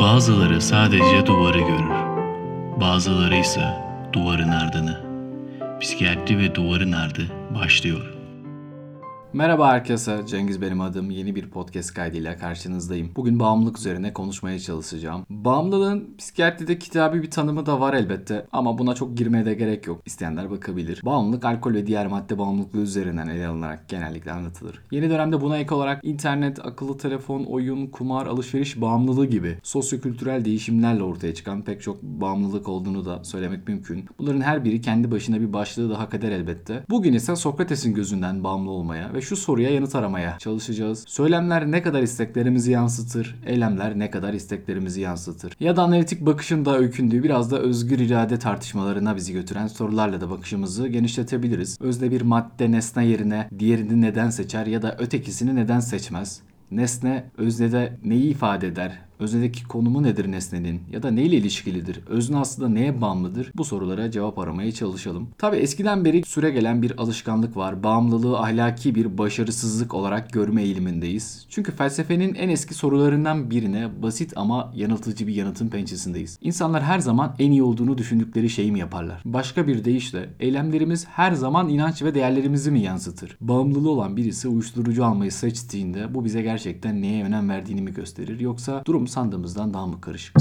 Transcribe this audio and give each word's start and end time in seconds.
Bazıları 0.00 0.60
sadece 0.60 1.26
duvarı 1.26 1.58
görür. 1.58 1.90
Bazıları 2.80 3.36
ise 3.36 3.64
duvarın 4.12 4.48
ardını. 4.48 5.00
Psikiyatri 5.80 6.38
ve 6.38 6.54
duvarın 6.54 6.92
ardı 6.92 7.22
başlıyor. 7.50 8.13
Merhaba 9.34 9.72
herkese, 9.72 10.20
Cengiz 10.26 10.62
benim 10.62 10.80
adım. 10.80 11.10
Yeni 11.10 11.34
bir 11.34 11.50
podcast 11.50 11.94
kaydıyla 11.94 12.36
karşınızdayım. 12.36 13.10
Bugün 13.16 13.40
bağımlılık 13.40 13.78
üzerine 13.78 14.12
konuşmaya 14.12 14.58
çalışacağım. 14.58 15.26
Bağımlılığın 15.30 16.14
psikiyatride 16.18 16.78
kitabi 16.78 17.22
bir 17.22 17.30
tanımı 17.30 17.66
da 17.66 17.80
var 17.80 17.94
elbette 17.94 18.46
ama 18.52 18.78
buna 18.78 18.94
çok 18.94 19.16
girmeye 19.16 19.44
de 19.44 19.54
gerek 19.54 19.86
yok. 19.86 20.00
İsteyenler 20.06 20.50
bakabilir. 20.50 21.00
Bağımlılık, 21.04 21.44
alkol 21.44 21.74
ve 21.74 21.86
diğer 21.86 22.06
madde 22.06 22.38
bağımlılıkları 22.38 22.82
üzerinden 22.82 23.26
ele 23.26 23.46
alınarak 23.46 23.88
genellikle 23.88 24.32
anlatılır. 24.32 24.80
Yeni 24.90 25.10
dönemde 25.10 25.40
buna 25.40 25.58
ek 25.58 25.74
olarak 25.74 26.04
internet, 26.04 26.66
akıllı 26.66 26.98
telefon, 26.98 27.44
oyun, 27.44 27.86
kumar, 27.86 28.26
alışveriş 28.26 28.80
bağımlılığı 28.80 29.26
gibi 29.26 29.58
sosyokültürel 29.62 30.44
değişimlerle 30.44 31.02
ortaya 31.02 31.34
çıkan 31.34 31.62
pek 31.62 31.82
çok 31.82 32.02
bağımlılık 32.02 32.68
olduğunu 32.68 33.04
da 33.04 33.24
söylemek 33.24 33.68
mümkün. 33.68 34.04
Bunların 34.18 34.40
her 34.40 34.64
biri 34.64 34.80
kendi 34.80 35.10
başına 35.10 35.40
bir 35.40 35.52
başlığı 35.52 35.90
da 35.90 35.98
hak 35.98 36.14
eder 36.14 36.30
elbette. 36.30 36.84
Bugün 36.90 37.12
ise 37.12 37.36
Sokrates'in 37.36 37.94
gözünden 37.94 38.44
bağımlı 38.44 38.70
olmaya 38.70 39.14
ve 39.14 39.23
şu 39.24 39.36
soruya 39.36 39.70
yanıt 39.70 39.94
aramaya 39.94 40.38
çalışacağız. 40.38 41.04
Söylemler 41.08 41.70
ne 41.70 41.82
kadar 41.82 42.02
isteklerimizi 42.02 42.72
yansıtır, 42.72 43.36
eylemler 43.46 43.98
ne 43.98 44.10
kadar 44.10 44.32
isteklerimizi 44.32 45.00
yansıtır? 45.00 45.56
Ya 45.60 45.76
da 45.76 45.82
analitik 45.82 46.20
bakışın 46.20 46.64
da 46.64 46.78
öykündüğü 46.78 47.22
biraz 47.22 47.50
da 47.50 47.58
özgür 47.58 47.98
irade 47.98 48.38
tartışmalarına 48.38 49.16
bizi 49.16 49.32
götüren 49.32 49.66
sorularla 49.66 50.20
da 50.20 50.30
bakışımızı 50.30 50.88
genişletebiliriz. 50.88 51.78
Özde 51.80 52.10
bir 52.10 52.22
madde 52.22 52.70
nesne 52.70 53.06
yerine 53.06 53.48
diğerini 53.58 54.00
neden 54.00 54.30
seçer 54.30 54.66
ya 54.66 54.82
da 54.82 54.96
ötekisini 54.98 55.56
neden 55.56 55.80
seçmez? 55.80 56.40
Nesne 56.70 57.24
öznede 57.38 57.98
neyi 58.04 58.30
ifade 58.30 58.66
eder? 58.66 58.98
Öznedeki 59.18 59.64
konumu 59.64 60.02
nedir 60.02 60.32
nesnenin? 60.32 60.80
Ya 60.90 61.02
da 61.02 61.10
neyle 61.10 61.36
ilişkilidir? 61.36 62.00
Özne 62.08 62.36
aslında 62.36 62.68
neye 62.68 63.00
bağımlıdır? 63.00 63.52
Bu 63.56 63.64
sorulara 63.64 64.10
cevap 64.10 64.38
aramaya 64.38 64.72
çalışalım. 64.72 65.28
Tabi 65.38 65.56
eskiden 65.56 66.04
beri 66.04 66.22
süre 66.26 66.50
gelen 66.50 66.82
bir 66.82 67.00
alışkanlık 67.00 67.56
var. 67.56 67.82
Bağımlılığı 67.82 68.38
ahlaki 68.38 68.94
bir 68.94 69.18
başarısızlık 69.18 69.94
olarak 69.94 70.32
görme 70.32 70.62
eğilimindeyiz. 70.62 71.46
Çünkü 71.48 71.72
felsefenin 71.72 72.34
en 72.34 72.48
eski 72.48 72.74
sorularından 72.74 73.50
birine 73.50 74.02
basit 74.02 74.32
ama 74.36 74.72
yanıltıcı 74.76 75.26
bir 75.26 75.34
yanıtın 75.34 75.68
pençesindeyiz. 75.68 76.38
İnsanlar 76.42 76.82
her 76.82 76.98
zaman 76.98 77.34
en 77.38 77.50
iyi 77.50 77.62
olduğunu 77.62 77.98
düşündükleri 77.98 78.50
şeyi 78.50 78.72
mi 78.72 78.78
yaparlar? 78.78 79.22
Başka 79.24 79.66
bir 79.66 79.84
deyişle 79.84 80.28
eylemlerimiz 80.40 81.06
her 81.06 81.32
zaman 81.32 81.68
inanç 81.68 82.02
ve 82.02 82.14
değerlerimizi 82.14 82.70
mi 82.70 82.80
yansıtır? 82.80 83.36
Bağımlılığı 83.40 83.90
olan 83.90 84.16
birisi 84.16 84.48
uyuşturucu 84.48 85.04
almayı 85.04 85.32
seçtiğinde 85.32 86.14
bu 86.14 86.24
bize 86.24 86.42
gerçekten 86.42 87.02
neye 87.02 87.24
önem 87.24 87.48
verdiğini 87.48 87.82
mi 87.82 87.94
gösterir? 87.94 88.40
Yoksa 88.40 88.82
durum 88.86 89.03
sandığımızdan 89.08 89.74
daha 89.74 89.86
mı 89.86 90.00
karışık? 90.00 90.36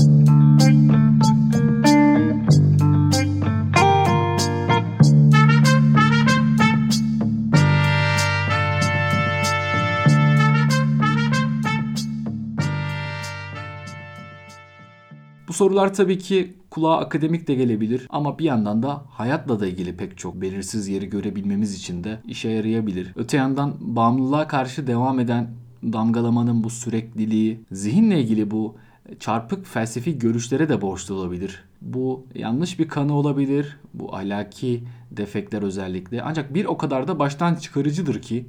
Bu 15.54 15.58
sorular 15.58 15.94
tabii 15.94 16.20
ki 16.20 16.58
kulağa 16.70 16.98
akademik 16.98 17.48
de 17.48 17.56
gelebilir 17.56 18.08
ama 18.10 18.40
bir 18.40 18.44
yandan 18.44 18.84
da 18.84 19.04
hayatla 19.10 19.60
da 19.60 19.68
ilgili 19.68 19.98
pek 19.98 20.18
çok 20.18 20.42
belirsiz 20.42 20.88
yeri 20.88 21.10
görebilmemiz 21.10 21.76
için 21.76 22.04
de 22.04 22.20
işe 22.28 22.50
yarayabilir. 22.50 23.12
Öte 23.16 23.38
yandan 23.38 23.74
bağımlılığa 23.80 24.48
karşı 24.48 24.88
devam 24.88 25.20
eden 25.20 25.48
damgalamanın 25.94 26.64
bu 26.64 26.70
sürekliliği, 26.70 27.60
zihinle 27.72 28.22
ilgili 28.22 28.52
bu 28.52 28.76
çarpık 29.20 29.66
felsefi 29.66 30.20
görüşlere 30.20 30.70
de 30.70 30.82
borçlu 30.82 31.16
olabilir. 31.16 31.64
Bu 31.82 32.26
yanlış 32.36 32.80
bir 32.80 32.88
kanı 32.88 33.14
olabilir, 33.14 33.78
bu 33.94 34.16
ahlaki 34.16 34.84
defekler 35.12 35.62
özellikle. 35.62 36.22
Ancak 36.22 36.54
bir 36.54 36.66
o 36.66 36.78
kadar 36.78 37.08
da 37.08 37.20
baştan 37.20 37.56
çıkarıcıdır 37.56 38.22
ki 38.22 38.46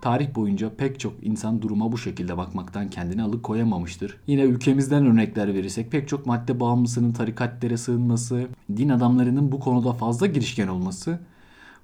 tarih 0.00 0.34
boyunca 0.34 0.70
pek 0.76 1.00
çok 1.00 1.12
insan 1.22 1.62
duruma 1.62 1.92
bu 1.92 1.98
şekilde 1.98 2.36
bakmaktan 2.36 2.90
kendini 2.90 3.22
alıkoyamamıştır. 3.22 4.16
Yine 4.26 4.42
ülkemizden 4.42 5.06
örnekler 5.06 5.54
verirsek 5.54 5.90
pek 5.90 6.08
çok 6.08 6.26
madde 6.26 6.60
bağımlısının 6.60 7.12
tarikatlere 7.12 7.76
sığınması, 7.76 8.46
din 8.76 8.88
adamlarının 8.88 9.52
bu 9.52 9.60
konuda 9.60 9.92
fazla 9.92 10.26
girişken 10.26 10.68
olması 10.68 11.18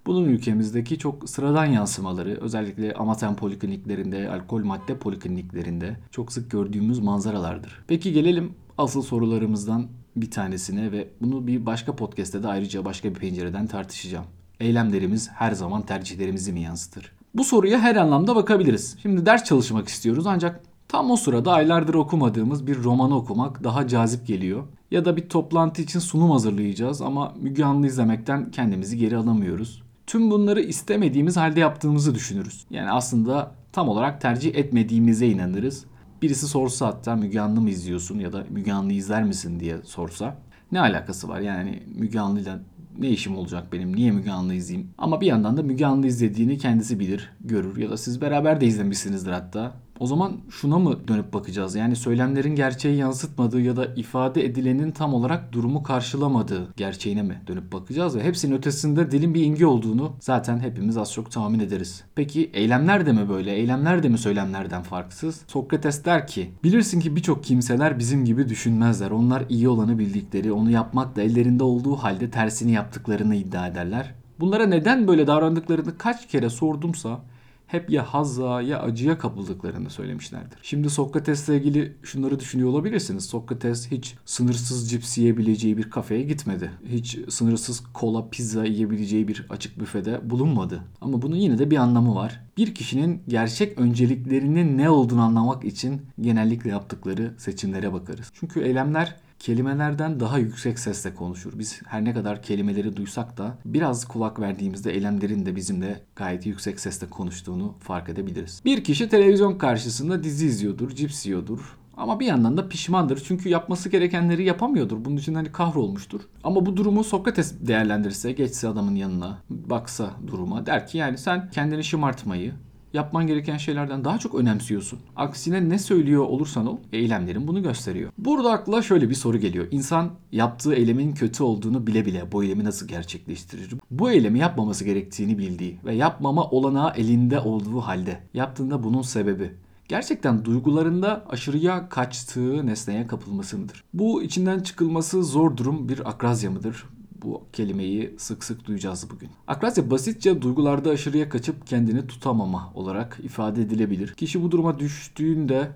bunun 0.07 0.25
ülkemizdeki 0.25 0.99
çok 0.99 1.29
sıradan 1.29 1.65
yansımaları 1.65 2.39
özellikle 2.41 2.95
amaten 2.95 3.37
polikliniklerinde, 3.37 4.31
alkol 4.31 4.65
madde 4.65 4.99
polikliniklerinde 4.99 5.97
çok 6.11 6.33
sık 6.33 6.51
gördüğümüz 6.51 6.99
manzaralardır. 6.99 7.85
Peki 7.89 8.13
gelelim 8.13 8.53
asıl 8.79 9.03
sorularımızdan 9.03 9.87
bir 10.17 10.31
tanesine 10.31 10.93
ve 10.93 11.09
bunu 11.21 11.47
bir 11.47 11.67
başka 11.67 11.97
podcast'te 11.97 12.43
de 12.43 12.49
ayrıca 12.49 12.85
başka 12.85 13.09
bir 13.09 13.15
pencereden 13.15 13.67
tartışacağım. 13.67 14.25
Eylemlerimiz 14.61 15.31
her 15.31 15.53
zaman 15.53 15.83
tercihlerimizi 15.83 16.53
mi 16.53 16.61
yansıtır? 16.61 17.13
Bu 17.35 17.45
soruya 17.45 17.81
her 17.81 17.97
anlamda 17.97 18.37
bakabiliriz. 18.37 18.97
Şimdi 19.03 19.27
ders 19.27 19.45
çalışmak 19.45 19.89
istiyoruz 19.89 20.27
ancak 20.27 20.61
tam 20.89 21.11
o 21.11 21.17
sırada 21.17 21.53
aylardır 21.53 21.95
okumadığımız 21.95 22.67
bir 22.67 22.83
romanı 22.83 23.17
okumak 23.17 23.65
daha 23.65 23.89
cazip 23.89 24.27
geliyor. 24.27 24.65
Ya 24.91 25.05
da 25.05 25.17
bir 25.17 25.29
toplantı 25.29 25.83
için 25.83 25.99
sunum 25.99 26.31
hazırlayacağız 26.31 27.03
ama 27.03 27.35
Müge 27.41 27.65
Anlı 27.65 27.87
izlemekten 27.87 28.51
kendimizi 28.51 28.99
geri 28.99 29.17
alamıyoruz. 29.17 29.83
Tüm 30.11 30.31
bunları 30.31 30.61
istemediğimiz 30.61 31.37
halde 31.37 31.61
yaptığımızı 31.61 32.15
düşünürüz. 32.15 32.67
Yani 32.71 32.91
aslında 32.91 33.55
tam 33.73 33.89
olarak 33.89 34.21
tercih 34.21 34.55
etmediğimize 34.55 35.27
inanırız. 35.27 35.85
Birisi 36.23 36.49
sorsa 36.49 36.87
hatta 36.87 37.17
Müge 37.17 37.41
Anlı 37.41 37.61
mı 37.61 37.71
izliyorsun 37.71 38.19
ya 38.19 38.33
da 38.33 38.45
Müge 38.51 38.73
Anlı 38.73 38.93
izler 38.93 39.25
misin 39.25 39.61
diye 39.61 39.77
sorsa 39.85 40.37
ne 40.73 40.81
alakası 40.81 41.29
var? 41.29 41.41
Yani 41.41 41.83
Müge 41.95 42.21
Anlı'yla 42.21 42.61
ne 42.99 43.09
işim 43.09 43.37
olacak 43.37 43.73
benim? 43.73 43.97
Niye 43.97 44.11
Müge 44.11 44.31
Anlı 44.31 44.55
izleyeyim? 44.55 44.91
Ama 44.99 45.21
bir 45.21 45.27
yandan 45.27 45.57
da 45.57 45.63
Müge 45.63 45.87
Anlı 45.87 46.07
izlediğini 46.07 46.59
kendisi 46.59 47.01
bilir, 47.01 47.31
görür 47.41 47.77
ya 47.77 47.91
da 47.91 47.97
siz 47.97 48.21
beraber 48.21 48.61
de 48.61 48.67
izlemişsinizdir 48.67 49.33
hatta. 49.33 49.73
O 50.01 50.07
zaman 50.07 50.33
şuna 50.51 50.79
mı 50.79 51.09
dönüp 51.09 51.33
bakacağız? 51.33 51.75
Yani 51.75 51.97
söylemlerin 51.97 52.55
gerçeği 52.55 52.97
yansıtmadığı 52.97 53.61
ya 53.61 53.77
da 53.77 53.87
ifade 53.87 54.45
edilenin 54.45 54.91
tam 54.91 55.15
olarak 55.15 55.53
durumu 55.53 55.83
karşılamadığı 55.83 56.69
gerçeğine 56.77 57.23
mi 57.23 57.43
dönüp 57.47 57.73
bakacağız? 57.73 58.17
Ve 58.17 58.25
hepsinin 58.25 58.57
ötesinde 58.57 59.11
dilin 59.11 59.35
bir 59.35 59.45
imge 59.45 59.67
olduğunu 59.67 60.13
zaten 60.21 60.61
hepimiz 60.61 60.97
az 60.97 61.13
çok 61.13 61.31
tahmin 61.31 61.61
ederiz. 61.61 62.05
Peki 62.15 62.51
eylemler 62.55 63.07
de 63.07 63.13
mi 63.13 63.29
böyle? 63.29 63.53
Eylemler 63.53 64.03
de 64.03 64.09
mi 64.09 64.19
söylemlerden 64.19 64.83
farksız? 64.83 65.41
Sokrates 65.47 66.05
der 66.05 66.27
ki, 66.27 66.51
bilirsin 66.65 67.01
ki 67.01 67.17
birçok 67.17 67.45
kimseler 67.45 67.99
bizim 67.99 68.25
gibi 68.25 68.49
düşünmezler. 68.49 69.11
Onlar 69.11 69.45
iyi 69.49 69.69
olanı 69.69 69.99
bildikleri, 69.99 70.53
onu 70.53 70.71
yapmak 70.71 71.17
da 71.17 71.23
ellerinde 71.23 71.65
olduğu 71.65 71.97
halde 71.97 72.31
tersini 72.31 72.73
yaptıklarını 72.73 73.35
iddia 73.35 73.67
ederler. 73.67 74.15
Bunlara 74.41 74.67
neden 74.67 75.09
böyle 75.09 75.27
davrandıklarını 75.27 75.99
kaç 75.99 76.29
kere 76.29 76.51
sordumsa 76.51 77.21
hep 77.71 77.91
ya 77.91 78.05
hazza 78.15 78.63
ya 78.63 78.81
acıya 78.81 79.19
kapıldıklarını 79.19 79.91
söylemişlerdir. 79.91 80.59
Şimdi 80.63 80.91
Sokrates'le 80.91 81.49
ilgili 81.49 81.97
şunları 82.03 82.41
düşünüyor 82.41 82.69
olabilirsiniz. 82.69 83.25
Sokrates 83.25 83.91
hiç 83.91 84.15
sınırsız 84.25 84.91
cips 84.91 85.19
yiyebileceği 85.19 85.77
bir 85.77 85.91
kafeye 85.91 86.23
gitmedi. 86.23 86.71
Hiç 86.89 87.19
sınırsız 87.29 87.83
kola, 87.95 88.29
pizza 88.31 88.65
yiyebileceği 88.65 89.29
bir 89.29 89.47
açık 89.51 89.81
büfede 89.81 90.31
bulunmadı. 90.31 90.85
Ama 91.01 91.23
bunun 91.23 91.37
yine 91.37 91.59
de 91.59 91.71
bir 91.71 91.77
anlamı 91.77 92.15
var. 92.15 92.41
Bir 92.57 92.75
kişinin 92.75 93.23
gerçek 93.29 93.79
önceliklerinin 93.79 94.79
ne 94.79 94.91
olduğunu 94.91 95.23
anlamak 95.23 95.65
için 95.65 96.03
genellikle 96.21 96.71
yaptıkları 96.71 97.35
seçimlere 97.39 97.93
bakarız. 97.93 98.31
Çünkü 98.35 98.61
eylemler 98.61 99.17
kelimelerden 99.41 100.21
daha 100.21 100.39
yüksek 100.39 100.79
sesle 100.79 101.15
konuşur. 101.15 101.59
Biz 101.59 101.83
her 101.87 102.05
ne 102.05 102.15
kadar 102.15 102.43
kelimeleri 102.43 102.97
duysak 102.97 103.39
da 103.39 103.59
biraz 103.65 104.09
kulak 104.09 104.41
verdiğimizde 104.41 104.93
eylemlerin 104.93 105.47
de 105.47 105.57
bizimle 105.57 106.01
gayet 106.17 106.47
yüksek 106.47 106.81
sesle 106.81 107.11
konuştuğunu 107.11 107.75
fark 107.81 108.09
edebiliriz. 108.09 108.63
Bir 108.65 108.85
kişi 108.85 109.09
televizyon 109.09 109.59
karşısında 109.59 110.23
dizi 110.25 110.47
izliyordur, 110.47 110.91
cips 110.91 111.27
yiyordur. 111.27 111.77
Ama 111.97 112.21
bir 112.21 112.27
yandan 112.27 112.57
da 112.57 112.69
pişmandır. 112.69 113.23
Çünkü 113.25 113.49
yapması 113.49 113.89
gerekenleri 113.89 114.45
yapamıyordur. 114.45 115.05
Bunun 115.05 115.17
için 115.17 115.35
hani 115.35 115.53
kahrolmuştur. 115.53 116.21
Ama 116.45 116.67
bu 116.67 116.77
durumu 116.77 117.05
Sokrates 117.05 117.55
değerlendirirse, 117.61 118.33
geçse 118.33 118.69
adamın 118.69 118.95
yanına, 118.95 119.39
baksa 119.51 120.11
duruma 120.27 120.67
der 120.67 120.87
ki 120.87 120.99
yani 120.99 121.19
sen 121.19 121.51
kendini 121.51 121.85
şımartmayı, 121.85 122.53
yapman 122.93 123.27
gereken 123.27 123.57
şeylerden 123.57 124.05
daha 124.05 124.19
çok 124.19 124.35
önemsiyorsun. 124.35 124.99
Aksine 125.17 125.69
ne 125.69 125.79
söylüyor 125.79 126.25
olursan 126.25 126.67
ol, 126.67 126.77
eylemlerin 126.93 127.49
bunu 127.49 127.63
gösteriyor. 127.63 128.13
Burada 128.19 128.51
akla 128.53 128.83
şöyle 128.83 129.11
bir 129.11 129.15
soru 129.15 129.39
geliyor. 129.39 129.67
İnsan 129.71 130.11
yaptığı 130.33 130.75
eylemin 130.75 131.13
kötü 131.13 131.43
olduğunu 131.43 131.87
bile 131.87 132.07
bile 132.07 132.33
bu 132.33 132.45
eylemi 132.45 132.65
nasıl 132.65 132.89
gerçekleştirir? 132.89 133.75
Bu 133.91 134.11
eylemi 134.11 134.39
yapmaması 134.39 134.85
gerektiğini 134.85 135.39
bildiği 135.39 135.79
ve 135.85 135.95
yapmama 135.95 136.45
olanağı 136.45 136.93
elinde 136.97 137.41
olduğu 137.41 137.81
halde 137.81 138.21
yaptığında 138.35 138.83
bunun 138.83 139.03
sebebi 139.03 139.55
gerçekten 139.89 140.45
duygularında 140.45 141.25
aşırıya 141.29 141.89
kaçtığı 141.89 142.67
nesneye 142.67 143.07
kapılması 143.07 143.59
mıdır? 143.59 143.85
Bu 143.95 144.23
içinden 144.23 144.61
çıkılması 144.61 145.25
zor 145.25 145.57
durum 145.57 145.89
bir 145.89 146.09
akrazya 146.11 146.51
mıdır? 146.51 146.85
Bu 147.23 147.43
kelimeyi 147.53 148.15
sık 148.19 148.45
sık 148.45 148.67
duyacağız 148.67 149.11
bugün. 149.11 149.29
Akrasya 149.47 149.91
basitçe 149.91 150.43
duygularda 150.43 150.91
aşırıya 150.91 151.29
kaçıp 151.29 151.67
kendini 151.67 152.07
tutamama 152.07 152.73
olarak 152.75 153.19
ifade 153.23 153.63
edilebilir. 153.63 154.15
Kişi 154.15 154.43
bu 154.43 154.51
duruma 154.51 154.79
düştüğünde 154.79 155.69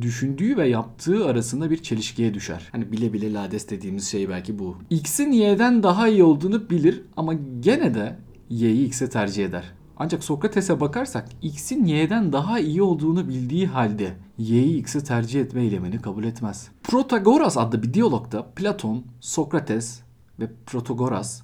düşündüğü 0.00 0.56
ve 0.56 0.68
yaptığı 0.68 1.26
arasında 1.26 1.70
bir 1.70 1.82
çelişkiye 1.82 2.34
düşer. 2.34 2.68
Hani 2.72 2.92
bile 2.92 3.12
bile 3.12 3.32
lades 3.32 3.70
dediğimiz 3.70 4.08
şey 4.08 4.28
belki 4.28 4.58
bu. 4.58 4.76
X'in 4.90 5.32
Y'den 5.32 5.82
daha 5.82 6.08
iyi 6.08 6.22
olduğunu 6.24 6.70
bilir 6.70 7.02
ama 7.16 7.34
gene 7.60 7.94
de 7.94 8.18
Y'yi 8.50 8.86
X'e 8.86 9.08
tercih 9.08 9.44
eder. 9.44 9.72
Ancak 9.96 10.24
Sokrates'e 10.24 10.80
bakarsak 10.80 11.28
X'in 11.42 11.84
Y'den 11.84 12.32
daha 12.32 12.60
iyi 12.60 12.82
olduğunu 12.82 13.28
bildiği 13.28 13.66
halde 13.66 14.16
Y'yi 14.38 14.78
X'e 14.78 15.04
tercih 15.04 15.40
etme 15.40 15.62
eylemini 15.62 15.98
kabul 15.98 16.24
etmez. 16.24 16.68
Protagoras 16.82 17.56
adlı 17.56 17.82
bir 17.82 17.94
diyalogda 17.94 18.46
Platon, 18.56 19.04
Sokrates 19.20 20.00
ve 20.40 20.50
Protagoras 20.66 21.42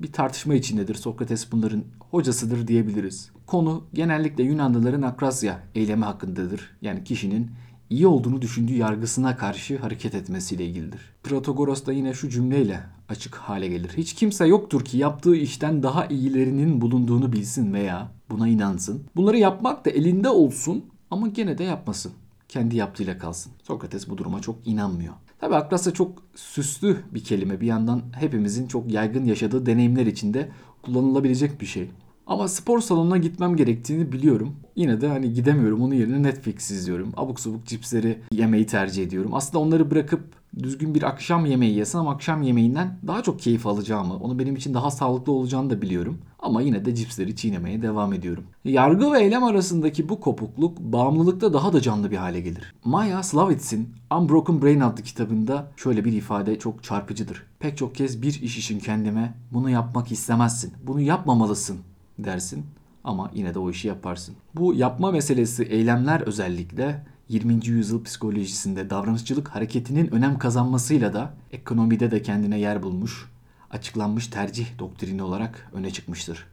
bir 0.00 0.12
tartışma 0.12 0.54
içindedir. 0.54 0.94
Sokrates 0.94 1.52
bunların 1.52 1.84
hocasıdır 2.10 2.68
diyebiliriz. 2.68 3.30
Konu 3.46 3.84
genellikle 3.94 4.44
Yunanlıların 4.44 5.02
akrasya 5.02 5.62
eylemi 5.74 6.04
hakkındadır. 6.04 6.76
Yani 6.82 7.04
kişinin 7.04 7.50
iyi 7.90 8.06
olduğunu 8.06 8.42
düşündüğü 8.42 8.74
yargısına 8.74 9.36
karşı 9.36 9.78
hareket 9.78 10.14
etmesiyle 10.14 10.66
ilgilidir. 10.66 11.00
Protagoras 11.22 11.86
da 11.86 11.92
yine 11.92 12.14
şu 12.14 12.28
cümleyle 12.28 12.80
açık 13.08 13.34
hale 13.34 13.68
gelir. 13.68 13.90
Hiç 13.96 14.14
kimse 14.14 14.46
yoktur 14.46 14.84
ki 14.84 14.98
yaptığı 14.98 15.36
işten 15.36 15.82
daha 15.82 16.06
iyilerinin 16.06 16.80
bulunduğunu 16.80 17.32
bilsin 17.32 17.72
veya 17.72 18.08
buna 18.30 18.48
inansın. 18.48 19.04
Bunları 19.16 19.38
yapmak 19.38 19.84
da 19.84 19.90
elinde 19.90 20.28
olsun 20.28 20.84
ama 21.10 21.28
gene 21.28 21.58
de 21.58 21.64
yapmasın. 21.64 22.12
Kendi 22.48 22.76
yaptığıyla 22.76 23.18
kalsın. 23.18 23.52
Sokrates 23.62 24.08
bu 24.08 24.18
duruma 24.18 24.40
çok 24.40 24.66
inanmıyor. 24.66 25.14
Tabi 25.40 25.54
Akrasya 25.54 25.92
çok 25.92 26.22
süslü 26.34 26.96
bir 27.14 27.24
kelime. 27.24 27.60
Bir 27.60 27.66
yandan 27.66 28.02
hepimizin 28.12 28.66
çok 28.66 28.92
yaygın 28.92 29.24
yaşadığı 29.24 29.66
deneyimler 29.66 30.06
içinde 30.06 30.48
kullanılabilecek 30.82 31.60
bir 31.60 31.66
şey. 31.66 31.90
Ama 32.26 32.48
spor 32.48 32.80
salonuna 32.80 33.16
gitmem 33.16 33.56
gerektiğini 33.56 34.12
biliyorum. 34.12 34.56
Yine 34.76 35.00
de 35.00 35.08
hani 35.08 35.32
gidemiyorum. 35.32 35.82
Onun 35.82 35.94
yerine 35.94 36.22
Netflix 36.22 36.70
izliyorum. 36.70 37.12
Abuk 37.16 37.40
subuk 37.40 37.66
cipsleri 37.66 38.18
yemeyi 38.32 38.66
tercih 38.66 39.04
ediyorum. 39.04 39.34
Aslında 39.34 39.58
onları 39.58 39.90
bırakıp 39.90 40.20
düzgün 40.62 40.94
bir 40.94 41.02
akşam 41.02 41.46
yemeği 41.46 41.74
yesem 41.74 42.08
akşam 42.08 42.42
yemeğinden 42.42 42.98
daha 43.06 43.22
çok 43.22 43.40
keyif 43.40 43.66
alacağımı, 43.66 44.16
onu 44.16 44.38
benim 44.38 44.56
için 44.56 44.74
daha 44.74 44.90
sağlıklı 44.90 45.32
olacağını 45.32 45.70
da 45.70 45.82
biliyorum. 45.82 46.18
Ama 46.38 46.62
yine 46.62 46.84
de 46.84 46.94
cipsleri 46.94 47.36
çiğnemeye 47.36 47.82
devam 47.82 48.12
ediyorum. 48.12 48.44
Yargı 48.64 49.12
ve 49.12 49.20
eylem 49.20 49.44
arasındaki 49.44 50.08
bu 50.08 50.20
kopukluk 50.20 50.78
bağımlılıkta 50.78 51.52
daha 51.52 51.72
da 51.72 51.80
canlı 51.80 52.10
bir 52.10 52.16
hale 52.16 52.40
gelir. 52.40 52.74
Maya 52.84 53.22
Slavitz'in 53.22 53.88
Unbroken 54.18 54.62
Brain 54.62 54.80
adlı 54.80 55.02
kitabında 55.02 55.72
şöyle 55.76 56.04
bir 56.04 56.12
ifade 56.12 56.58
çok 56.58 56.84
çarpıcıdır. 56.84 57.42
Pek 57.58 57.76
çok 57.76 57.94
kez 57.94 58.22
bir 58.22 58.42
iş 58.42 58.58
için 58.58 58.78
kendime 58.78 59.34
bunu 59.52 59.70
yapmak 59.70 60.12
istemezsin, 60.12 60.72
bunu 60.86 61.00
yapmamalısın 61.00 61.78
dersin 62.18 62.66
ama 63.04 63.30
yine 63.34 63.54
de 63.54 63.58
o 63.58 63.70
işi 63.70 63.88
yaparsın. 63.88 64.34
Bu 64.54 64.74
yapma 64.74 65.10
meselesi 65.10 65.62
eylemler 65.62 66.20
özellikle 66.20 67.06
20. 67.28 67.66
yüzyıl 67.66 68.04
psikolojisinde 68.04 68.90
davranışçılık 68.90 69.48
hareketinin 69.48 70.14
önem 70.14 70.38
kazanmasıyla 70.38 71.12
da 71.12 71.34
ekonomide 71.52 72.10
de 72.10 72.22
kendine 72.22 72.58
yer 72.58 72.82
bulmuş, 72.82 73.30
açıklanmış 73.70 74.26
tercih 74.26 74.78
doktrini 74.78 75.22
olarak 75.22 75.70
öne 75.72 75.90
çıkmıştır. 75.90 76.46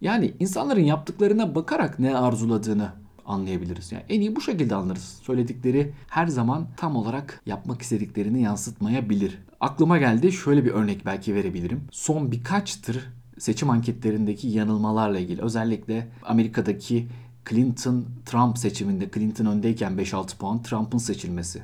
Yani 0.00 0.34
insanların 0.40 0.84
yaptıklarına 0.84 1.54
bakarak 1.54 1.98
ne 1.98 2.16
arzuladığını 2.16 2.92
anlayabiliriz. 3.26 3.92
Yani 3.92 4.04
en 4.08 4.20
iyi 4.20 4.36
bu 4.36 4.40
şekilde 4.40 4.74
anlarız. 4.74 5.18
Söyledikleri 5.22 5.92
her 6.08 6.26
zaman 6.26 6.66
tam 6.76 6.96
olarak 6.96 7.42
yapmak 7.46 7.82
istediklerini 7.82 8.42
yansıtmayabilir. 8.42 9.38
Aklıma 9.60 9.98
geldi 9.98 10.32
şöyle 10.32 10.64
bir 10.64 10.70
örnek 10.70 11.06
belki 11.06 11.34
verebilirim. 11.34 11.80
Son 11.90 12.32
birkaçtır 12.32 13.10
seçim 13.38 13.70
anketlerindeki 13.70 14.48
yanılmalarla 14.48 15.18
ilgili 15.18 15.42
özellikle 15.42 16.08
Amerika'daki 16.22 17.08
Clinton-Trump 17.50 18.58
seçiminde 18.58 19.10
Clinton 19.14 19.46
öndeyken 19.46 19.92
5-6 19.92 20.36
puan 20.36 20.62
Trump'ın 20.62 20.98
seçilmesi. 20.98 21.62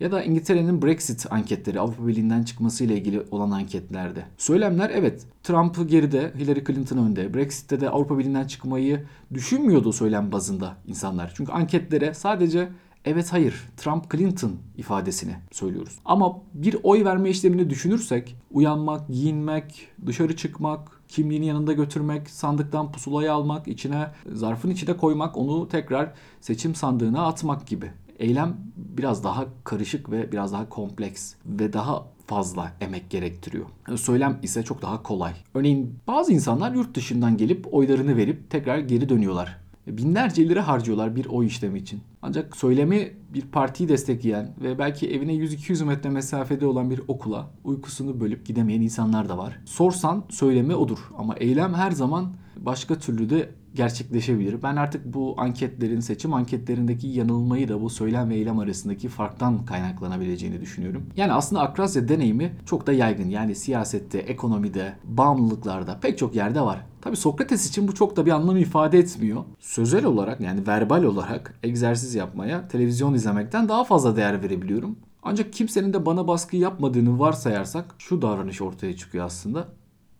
Ya 0.00 0.12
da 0.12 0.22
İngiltere'nin 0.22 0.82
Brexit 0.82 1.26
anketleri 1.30 1.80
Avrupa 1.80 2.06
Birliği'nden 2.06 2.42
çıkması 2.42 2.84
ile 2.84 2.94
ilgili 2.94 3.22
olan 3.30 3.50
anketlerde. 3.50 4.24
Söylemler 4.38 4.90
evet 4.94 5.26
Trump 5.42 5.88
geride, 5.90 6.32
Hillary 6.38 6.64
Clinton 6.64 6.98
önde. 6.98 7.34
Brexit'te 7.34 7.80
de 7.80 7.90
Avrupa 7.90 8.18
Birliği'nden 8.18 8.46
çıkmayı 8.46 9.04
düşünmüyordu 9.34 9.92
söylem 9.92 10.32
bazında 10.32 10.76
insanlar. 10.86 11.32
Çünkü 11.36 11.52
anketlere 11.52 12.14
sadece 12.14 12.68
evet 13.04 13.32
hayır 13.32 13.64
Trump 13.76 14.10
Clinton 14.12 14.52
ifadesini 14.76 15.34
söylüyoruz. 15.52 15.98
Ama 16.04 16.38
bir 16.54 16.76
oy 16.82 17.04
verme 17.04 17.30
işlemini 17.30 17.70
düşünürsek 17.70 18.36
uyanmak, 18.50 19.08
giyinmek, 19.08 19.88
dışarı 20.06 20.36
çıkmak, 20.36 20.99
kimliğini 21.10 21.46
yanında 21.46 21.72
götürmek, 21.72 22.30
sandıktan 22.30 22.92
pusulayı 22.92 23.32
almak, 23.32 23.68
içine 23.68 24.06
zarfın 24.32 24.70
içine 24.70 24.96
koymak, 24.96 25.36
onu 25.36 25.68
tekrar 25.68 26.12
seçim 26.40 26.74
sandığına 26.74 27.26
atmak 27.26 27.66
gibi. 27.66 27.90
Eylem 28.18 28.56
biraz 28.76 29.24
daha 29.24 29.44
karışık 29.64 30.10
ve 30.10 30.32
biraz 30.32 30.52
daha 30.52 30.68
kompleks 30.68 31.34
ve 31.46 31.72
daha 31.72 32.06
fazla 32.26 32.72
emek 32.80 33.10
gerektiriyor. 33.10 33.66
Söylem 33.96 34.38
ise 34.42 34.62
çok 34.62 34.82
daha 34.82 35.02
kolay. 35.02 35.32
Örneğin 35.54 35.98
bazı 36.06 36.32
insanlar 36.32 36.72
yurt 36.72 36.94
dışından 36.94 37.36
gelip 37.36 37.74
oylarını 37.74 38.16
verip 38.16 38.50
tekrar 38.50 38.78
geri 38.78 39.08
dönüyorlar. 39.08 39.58
Binlerce 39.96 40.48
lira 40.48 40.68
harcıyorlar 40.68 41.16
bir 41.16 41.26
oy 41.26 41.46
işlemi 41.46 41.78
için. 41.78 42.00
Ancak 42.22 42.56
söylemi 42.56 43.12
bir 43.34 43.42
partiyi 43.42 43.88
destekleyen 43.88 44.54
ve 44.60 44.78
belki 44.78 45.10
evine 45.10 45.32
100-200 45.32 45.84
metre 45.84 46.10
mesafede 46.10 46.66
olan 46.66 46.90
bir 46.90 47.00
okula 47.08 47.50
uykusunu 47.64 48.20
bölüp 48.20 48.46
gidemeyen 48.46 48.80
insanlar 48.80 49.28
da 49.28 49.38
var. 49.38 49.60
Sorsan 49.64 50.24
söylemi 50.30 50.74
odur 50.74 50.98
ama 51.18 51.34
eylem 51.36 51.74
her 51.74 51.90
zaman 51.90 52.32
başka 52.60 52.98
türlü 52.98 53.30
de 53.30 53.50
gerçekleşebilir. 53.74 54.62
Ben 54.62 54.76
artık 54.76 55.14
bu 55.14 55.34
anketlerin, 55.38 56.00
seçim 56.00 56.34
anketlerindeki 56.34 57.06
yanılmayı 57.06 57.68
da 57.68 57.82
bu 57.82 57.90
söylem 57.90 58.30
ve 58.30 58.34
eylem 58.34 58.58
arasındaki 58.58 59.08
farktan 59.08 59.64
kaynaklanabileceğini 59.64 60.60
düşünüyorum. 60.60 61.06
Yani 61.16 61.32
aslında 61.32 61.62
Akrasya 61.62 62.08
deneyimi 62.08 62.52
çok 62.66 62.86
da 62.86 62.92
yaygın. 62.92 63.28
Yani 63.28 63.54
siyasette, 63.54 64.18
ekonomide, 64.18 64.94
bağımlılıklarda 65.04 66.00
pek 66.00 66.18
çok 66.18 66.34
yerde 66.34 66.60
var. 66.60 66.86
Tabi 67.00 67.16
Sokrates 67.16 67.68
için 67.68 67.88
bu 67.88 67.94
çok 67.94 68.16
da 68.16 68.26
bir 68.26 68.30
anlam 68.30 68.56
ifade 68.56 68.98
etmiyor. 68.98 69.44
Sözel 69.58 70.04
olarak 70.04 70.40
yani 70.40 70.66
verbal 70.66 71.02
olarak 71.02 71.58
egzersiz 71.62 72.14
yapmaya, 72.14 72.68
televizyon 72.68 73.14
izlemekten 73.14 73.68
daha 73.68 73.84
fazla 73.84 74.16
değer 74.16 74.42
verebiliyorum. 74.42 74.98
Ancak 75.22 75.52
kimsenin 75.52 75.92
de 75.92 76.06
bana 76.06 76.28
baskı 76.28 76.56
yapmadığını 76.56 77.18
varsayarsak 77.18 77.94
şu 77.98 78.22
davranış 78.22 78.62
ortaya 78.62 78.96
çıkıyor 78.96 79.24
aslında. 79.24 79.68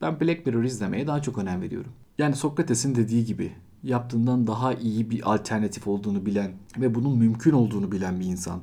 Ben 0.01 0.21
Black 0.21 0.47
Mirror 0.47 0.65
izlemeye 0.65 1.07
daha 1.07 1.23
çok 1.23 1.39
önem 1.39 1.63
veriyorum. 1.63 1.93
Yani 2.19 2.37
Sokrates'in 2.37 2.95
dediği 2.95 3.25
gibi 3.25 3.53
yaptığından 3.83 4.47
daha 4.47 4.75
iyi 4.75 5.11
bir 5.11 5.35
alternatif 5.35 5.87
olduğunu 5.87 6.27
bilen 6.27 6.53
ve 6.81 6.95
bunun 6.95 7.19
mümkün 7.19 7.53
olduğunu 7.53 7.93
bilen 7.93 8.21
bir 8.21 8.25
insan. 8.25 8.61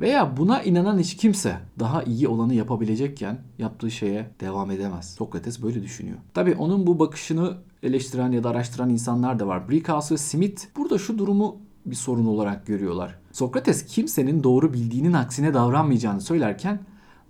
Veya 0.00 0.36
buna 0.36 0.62
inanan 0.62 0.98
hiç 0.98 1.16
kimse 1.16 1.56
daha 1.78 2.02
iyi 2.02 2.28
olanı 2.28 2.54
yapabilecekken 2.54 3.38
yaptığı 3.58 3.90
şeye 3.90 4.30
devam 4.40 4.70
edemez. 4.70 5.14
Sokrates 5.14 5.62
böyle 5.62 5.82
düşünüyor. 5.82 6.16
Tabi 6.34 6.54
onun 6.54 6.86
bu 6.86 6.98
bakışını 6.98 7.56
eleştiren 7.82 8.32
ya 8.32 8.44
da 8.44 8.50
araştıran 8.50 8.90
insanlar 8.90 9.38
da 9.38 9.46
var. 9.46 9.68
Brickhouse 9.68 10.14
ve 10.14 10.18
Smith 10.18 10.62
burada 10.76 10.98
şu 10.98 11.18
durumu 11.18 11.56
bir 11.86 11.96
sorun 11.96 12.26
olarak 12.26 12.66
görüyorlar. 12.66 13.18
Sokrates 13.32 13.86
kimsenin 13.86 14.42
doğru 14.42 14.72
bildiğinin 14.72 15.12
aksine 15.12 15.54
davranmayacağını 15.54 16.20
söylerken 16.20 16.80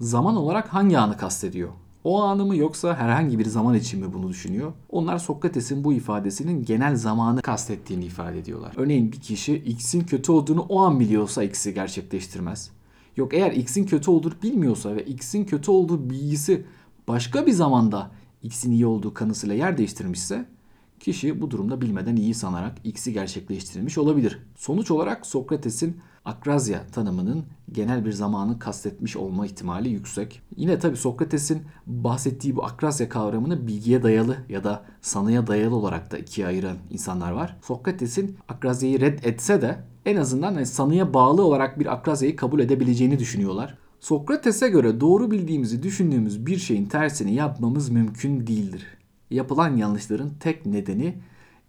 zaman 0.00 0.36
olarak 0.36 0.68
hangi 0.68 0.98
anı 0.98 1.16
kastediyor? 1.16 1.70
O 2.04 2.22
anı 2.22 2.44
mı 2.44 2.56
yoksa 2.56 2.96
herhangi 2.96 3.38
bir 3.38 3.44
zaman 3.44 3.74
için 3.74 4.00
mi 4.00 4.12
bunu 4.12 4.28
düşünüyor? 4.28 4.72
Onlar 4.88 5.18
Sokrates'in 5.18 5.84
bu 5.84 5.92
ifadesinin 5.92 6.64
genel 6.64 6.96
zamanı 6.96 7.42
kastettiğini 7.42 8.04
ifade 8.04 8.38
ediyorlar. 8.38 8.72
Örneğin 8.76 9.12
bir 9.12 9.20
kişi 9.20 9.56
X'in 9.56 10.00
kötü 10.00 10.32
olduğunu 10.32 10.60
o 10.60 10.80
an 10.80 11.00
biliyorsa 11.00 11.42
X'i 11.42 11.74
gerçekleştirmez. 11.74 12.70
Yok 13.16 13.34
eğer 13.34 13.52
X'in 13.52 13.86
kötü 13.86 14.10
olduğunu 14.10 14.34
bilmiyorsa 14.42 14.96
ve 14.96 15.04
X'in 15.04 15.44
kötü 15.44 15.70
olduğu 15.70 16.10
bilgisi 16.10 16.66
başka 17.08 17.46
bir 17.46 17.52
zamanda 17.52 18.10
X'in 18.42 18.70
iyi 18.70 18.86
olduğu 18.86 19.14
kanısıyla 19.14 19.54
yer 19.54 19.78
değiştirmişse 19.78 20.46
kişi 21.00 21.40
bu 21.40 21.50
durumda 21.50 21.80
bilmeden 21.80 22.16
iyi 22.16 22.34
sanarak 22.34 22.78
X'i 22.84 23.12
gerçekleştirmiş 23.12 23.98
olabilir. 23.98 24.38
Sonuç 24.56 24.90
olarak 24.90 25.26
Sokrates'in 25.26 25.96
akrazya 26.24 26.86
tanımının 26.86 27.44
genel 27.72 28.04
bir 28.04 28.12
zamanı 28.12 28.58
kastetmiş 28.58 29.16
olma 29.16 29.46
ihtimali 29.46 29.88
yüksek. 29.88 30.42
Yine 30.56 30.78
tabi 30.78 30.96
Sokrates'in 30.96 31.62
bahsettiği 31.86 32.56
bu 32.56 32.64
akrazya 32.64 33.08
kavramını 33.08 33.66
bilgiye 33.66 34.02
dayalı 34.02 34.36
ya 34.48 34.64
da 34.64 34.84
sanıya 35.00 35.46
dayalı 35.46 35.76
olarak 35.76 36.12
da 36.12 36.18
ikiye 36.18 36.46
ayıran 36.46 36.76
insanlar 36.90 37.32
var. 37.32 37.56
Sokrates'in 37.62 38.36
akrazyayı 38.48 39.00
red 39.00 39.18
etse 39.24 39.62
de 39.62 39.84
en 40.06 40.16
azından 40.16 40.54
hani 40.54 40.66
sanıya 40.66 41.14
bağlı 41.14 41.42
olarak 41.42 41.78
bir 41.78 41.92
akrazyayı 41.92 42.36
kabul 42.36 42.60
edebileceğini 42.60 43.18
düşünüyorlar. 43.18 43.78
Sokrates'e 44.00 44.68
göre 44.68 45.00
doğru 45.00 45.30
bildiğimizi 45.30 45.82
düşündüğümüz 45.82 46.46
bir 46.46 46.56
şeyin 46.56 46.86
tersini 46.86 47.34
yapmamız 47.34 47.88
mümkün 47.88 48.46
değildir. 48.46 48.86
Yapılan 49.30 49.76
yanlışların 49.76 50.30
tek 50.40 50.66
nedeni 50.66 51.14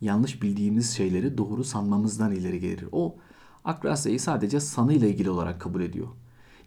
yanlış 0.02 0.42
bildiğimiz 0.42 0.92
şeyleri 0.92 1.38
doğru 1.38 1.64
sanmamızdan 1.64 2.32
ileri 2.32 2.60
gelir. 2.60 2.86
O 2.92 3.16
Akrasya'yı 3.66 4.20
sadece 4.20 4.60
sanıyla 4.60 5.08
ilgili 5.08 5.30
olarak 5.30 5.62
kabul 5.62 5.82
ediyor. 5.82 6.08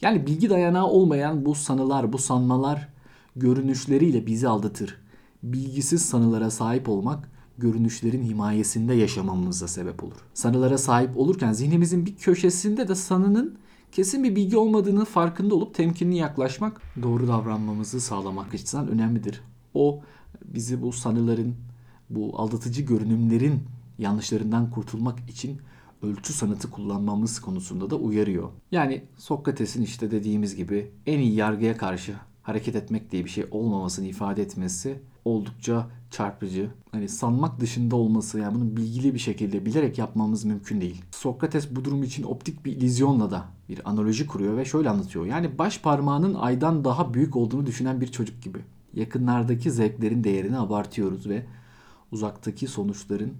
Yani 0.01 0.27
bilgi 0.27 0.51
dayanağı 0.51 0.87
olmayan 0.87 1.45
bu 1.45 1.55
sanılar, 1.55 2.13
bu 2.13 2.19
sanmalar 2.19 2.89
görünüşleriyle 3.37 4.27
bizi 4.27 4.49
aldatır. 4.49 4.99
Bilgisiz 5.43 6.03
sanılara 6.03 6.51
sahip 6.51 6.89
olmak 6.89 7.29
görünüşlerin 7.59 8.23
himayesinde 8.23 8.95
yaşamamıza 8.95 9.69
sebep 9.69 10.05
olur. 10.05 10.17
Sanılara 10.35 10.79
sahip 10.79 11.17
olurken 11.17 11.53
zihnimizin 11.53 12.07
bir 12.07 12.17
köşesinde 12.17 12.89
de 12.89 12.95
sanının 12.95 13.59
kesin 13.93 14.25
bir 14.25 14.37
bilgi 14.37 14.57
olmadığını 14.57 15.05
farkında 15.05 15.55
olup 15.55 15.75
temkinli 15.75 16.17
yaklaşmak 16.17 16.81
doğru 17.03 17.29
davranmamızı 17.29 18.01
sağlamak 18.01 18.55
açısından 18.55 18.89
önemlidir. 18.89 19.41
O 19.75 20.01
bizi 20.45 20.83
bu 20.83 20.93
sanıların, 20.93 21.55
bu 22.11 22.41
aldatıcı 22.41 22.83
görünümlerin 22.83 23.63
yanlışlarından 23.99 24.71
kurtulmak 24.71 25.31
için 25.31 25.61
ölçü 26.05 26.33
sanatı 26.33 26.71
kullanmamız 26.71 27.41
konusunda 27.41 27.91
da 27.91 27.97
uyarıyor. 27.97 28.49
Yani 28.73 29.05
Sokrates'in 29.17 29.83
işte 29.83 30.11
dediğimiz 30.11 30.57
gibi 30.57 30.91
en 31.07 31.19
iyi 31.19 31.35
yargıya 31.35 31.77
karşı 31.77 32.15
hareket 32.43 32.77
etmek 32.77 33.13
diye 33.13 33.25
bir 33.25 33.31
şey 33.31 33.47
olmamasını 33.51 34.07
ifade 34.07 34.43
etmesi 34.43 34.99
oldukça 35.25 35.87
çarpıcı. 36.11 36.71
Hani 36.93 37.09
sanmak 37.09 37.61
dışında 37.61 37.97
olması 37.97 38.39
yani 38.39 38.55
bunu 38.55 38.77
bilgili 38.77 39.15
bir 39.15 39.19
şekilde 39.19 39.67
bilerek 39.67 39.99
yapmamız 39.99 40.45
mümkün 40.45 40.81
değil. 40.81 41.03
Sokrates 41.11 41.69
bu 41.71 41.85
durum 41.85 42.03
için 42.03 42.23
optik 42.23 42.65
bir 42.65 42.73
illüzyonla 42.73 43.31
da 43.31 43.45
bir 43.69 43.91
analoji 43.91 44.27
kuruyor 44.27 44.57
ve 44.57 44.65
şöyle 44.65 44.91
anlatıyor. 44.91 45.27
Yani 45.27 45.59
baş 45.59 45.81
parmağının 45.81 46.35
aydan 46.35 46.85
daha 46.85 47.15
büyük 47.15 47.37
olduğunu 47.37 47.67
düşünen 47.67 48.01
bir 48.01 48.07
çocuk 48.07 48.43
gibi. 48.43 48.59
Yakınlardaki 48.95 49.71
zevklerin 49.71 50.25
değerini 50.25 50.59
abartıyoruz 50.59 51.29
ve 51.29 51.47
uzaktaki 52.13 52.67
sonuçların 52.67 53.33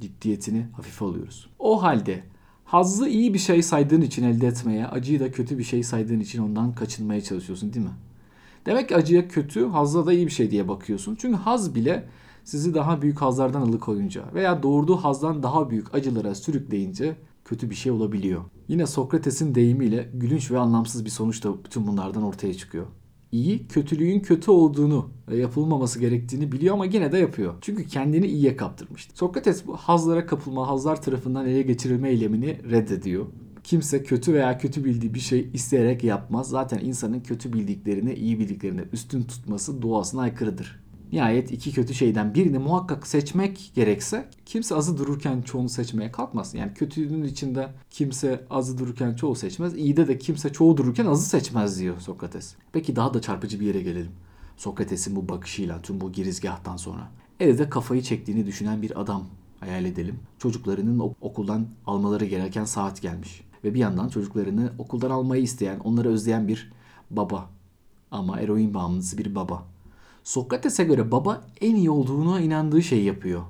ciddiyetini 0.00 0.66
hafife 0.72 1.04
alıyoruz. 1.04 1.50
O 1.58 1.82
halde 1.82 2.22
hazzı 2.64 3.08
iyi 3.08 3.34
bir 3.34 3.38
şey 3.38 3.62
saydığın 3.62 4.00
için 4.00 4.24
elde 4.24 4.46
etmeye, 4.46 4.86
acıyı 4.86 5.20
da 5.20 5.32
kötü 5.32 5.58
bir 5.58 5.64
şey 5.64 5.82
saydığın 5.82 6.20
için 6.20 6.42
ondan 6.42 6.74
kaçınmaya 6.74 7.20
çalışıyorsun 7.20 7.72
değil 7.72 7.86
mi? 7.86 7.92
Demek 8.66 8.88
ki 8.88 8.96
acıya 8.96 9.28
kötü, 9.28 9.66
hazza 9.66 10.06
da 10.06 10.12
iyi 10.12 10.26
bir 10.26 10.32
şey 10.32 10.50
diye 10.50 10.68
bakıyorsun. 10.68 11.16
Çünkü 11.20 11.36
haz 11.36 11.74
bile 11.74 12.08
sizi 12.44 12.74
daha 12.74 13.02
büyük 13.02 13.22
hazlardan 13.22 13.62
alıkoyunca 13.62 14.24
veya 14.34 14.62
doğurduğu 14.62 14.96
hazdan 14.96 15.42
daha 15.42 15.70
büyük 15.70 15.94
acılara 15.94 16.34
sürükleyince 16.34 17.16
kötü 17.44 17.70
bir 17.70 17.74
şey 17.74 17.92
olabiliyor. 17.92 18.44
Yine 18.68 18.86
Sokrates'in 18.86 19.54
deyimiyle 19.54 20.10
gülünç 20.14 20.50
ve 20.50 20.58
anlamsız 20.58 21.04
bir 21.04 21.10
sonuç 21.10 21.44
da 21.44 21.64
bütün 21.64 21.86
bunlardan 21.86 22.22
ortaya 22.22 22.54
çıkıyor. 22.54 22.86
İyi, 23.32 23.66
kötülüğün 23.68 24.20
kötü 24.20 24.50
olduğunu 24.50 25.10
ve 25.28 25.36
yapılmaması 25.36 26.00
gerektiğini 26.00 26.52
biliyor 26.52 26.74
ama 26.74 26.86
yine 26.86 27.12
de 27.12 27.18
yapıyor. 27.18 27.54
Çünkü 27.60 27.86
kendini 27.86 28.26
iyiye 28.26 28.56
kaptırmıştı. 28.56 29.16
Sokrates 29.16 29.66
bu 29.66 29.76
hazlara 29.76 30.26
kapılma, 30.26 30.68
hazlar 30.68 31.02
tarafından 31.02 31.46
ele 31.46 31.62
geçirilme 31.62 32.10
eylemini 32.10 32.70
reddediyor. 32.70 33.26
Kimse 33.64 34.02
kötü 34.02 34.34
veya 34.34 34.58
kötü 34.58 34.84
bildiği 34.84 35.14
bir 35.14 35.20
şey 35.20 35.50
isteyerek 35.54 36.04
yapmaz. 36.04 36.48
Zaten 36.48 36.78
insanın 36.78 37.20
kötü 37.20 37.52
bildiklerini 37.52 38.14
iyi 38.14 38.38
bildiklerini 38.38 38.80
üstün 38.92 39.22
tutması 39.22 39.82
doğasına 39.82 40.20
aykırıdır. 40.20 40.80
Nihayet 41.12 41.52
iki 41.52 41.72
kötü 41.72 41.94
şeyden 41.94 42.34
birini 42.34 42.58
muhakkak 42.58 43.06
seçmek 43.06 43.72
gerekse 43.74 44.28
kimse 44.46 44.74
azı 44.74 44.98
dururken 44.98 45.42
çoğunu 45.42 45.68
seçmeye 45.68 46.12
kalkmaz. 46.12 46.54
Yani 46.54 46.74
kötülüğün 46.74 47.24
içinde 47.24 47.68
kimse 47.90 48.46
azı 48.50 48.78
dururken 48.78 49.14
çoğu 49.14 49.34
seçmez. 49.34 49.74
İyide 49.74 50.08
de 50.08 50.18
kimse 50.18 50.52
çoğu 50.52 50.76
dururken 50.76 51.06
azı 51.06 51.28
seçmez 51.28 51.80
diyor 51.80 52.00
Sokrates. 52.00 52.54
Peki 52.72 52.96
daha 52.96 53.14
da 53.14 53.20
çarpıcı 53.20 53.60
bir 53.60 53.66
yere 53.66 53.82
gelelim. 53.82 54.12
Sokrates'in 54.56 55.16
bu 55.16 55.28
bakışıyla 55.28 55.82
tüm 55.82 56.00
bu 56.00 56.12
girizgahtan 56.12 56.76
sonra. 56.76 57.10
Elde 57.40 57.70
kafayı 57.70 58.02
çektiğini 58.02 58.46
düşünen 58.46 58.82
bir 58.82 59.00
adam 59.00 59.26
hayal 59.60 59.84
edelim. 59.84 60.20
Çocuklarının 60.38 61.14
okuldan 61.20 61.66
almaları 61.86 62.24
gereken 62.24 62.64
saat 62.64 63.02
gelmiş. 63.02 63.44
Ve 63.64 63.74
bir 63.74 63.78
yandan 63.78 64.08
çocuklarını 64.08 64.72
okuldan 64.78 65.10
almayı 65.10 65.42
isteyen, 65.42 65.78
onları 65.78 66.08
özleyen 66.08 66.48
bir 66.48 66.72
baba. 67.10 67.50
Ama 68.10 68.40
eroin 68.40 68.74
bağımlısı 68.74 69.18
bir 69.18 69.34
baba. 69.34 69.69
Sokrates'e 70.24 70.84
göre 70.84 71.10
baba 71.10 71.44
en 71.60 71.74
iyi 71.74 71.90
olduğuna 71.90 72.40
inandığı 72.40 72.82
şeyi 72.82 73.04
yapıyor. 73.04 73.42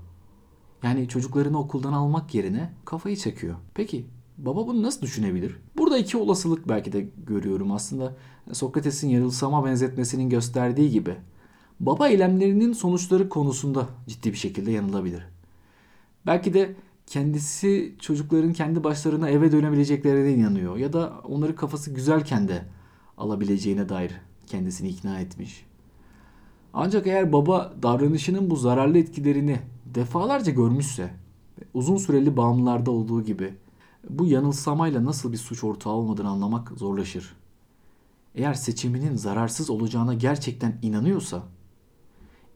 Yani 0.82 1.08
çocuklarını 1.08 1.58
okuldan 1.58 1.92
almak 1.92 2.34
yerine 2.34 2.72
kafayı 2.84 3.16
çekiyor. 3.16 3.56
Peki 3.74 4.06
baba 4.38 4.66
bunu 4.66 4.82
nasıl 4.82 5.02
düşünebilir? 5.02 5.56
Burada 5.76 5.98
iki 5.98 6.16
olasılık 6.16 6.68
belki 6.68 6.92
de 6.92 7.08
görüyorum 7.26 7.72
aslında. 7.72 8.16
Sokrates'in 8.52 9.08
yanılsama 9.08 9.64
benzetmesinin 9.64 10.28
gösterdiği 10.28 10.90
gibi. 10.90 11.16
Baba 11.80 12.08
eylemlerinin 12.08 12.72
sonuçları 12.72 13.28
konusunda 13.28 13.88
ciddi 14.06 14.32
bir 14.32 14.36
şekilde 14.36 14.70
yanılabilir. 14.70 15.22
Belki 16.26 16.54
de 16.54 16.76
kendisi 17.06 17.94
çocukların 17.98 18.52
kendi 18.52 18.84
başlarına 18.84 19.30
eve 19.30 19.52
dönebileceklerine 19.52 20.32
inanıyor. 20.32 20.76
Ya 20.76 20.92
da 20.92 21.20
onları 21.24 21.56
kafası 21.56 21.90
güzelken 21.90 22.48
de 22.48 22.62
alabileceğine 23.18 23.88
dair 23.88 24.12
kendisini 24.46 24.88
ikna 24.88 25.20
etmiş. 25.20 25.69
Ancak 26.74 27.06
eğer 27.06 27.32
baba 27.32 27.74
davranışının 27.82 28.50
bu 28.50 28.56
zararlı 28.56 28.98
etkilerini 28.98 29.60
defalarca 29.94 30.52
görmüşse, 30.52 31.10
uzun 31.74 31.96
süreli 31.96 32.36
bağımlılarda 32.36 32.90
olduğu 32.90 33.24
gibi 33.24 33.54
bu 34.10 34.26
yanılsamayla 34.26 35.04
nasıl 35.04 35.32
bir 35.32 35.36
suç 35.36 35.64
ortağı 35.64 35.92
olmadığını 35.92 36.28
anlamak 36.28 36.70
zorlaşır. 36.70 37.36
Eğer 38.34 38.54
seçiminin 38.54 39.16
zararsız 39.16 39.70
olacağına 39.70 40.14
gerçekten 40.14 40.78
inanıyorsa, 40.82 41.42